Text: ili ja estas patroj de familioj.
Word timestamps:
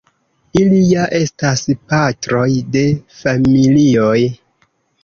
ili 0.61 0.79
ja 0.91 1.03
estas 1.19 1.65
patroj 1.93 2.49
de 2.79 2.85
familioj. 3.21 4.19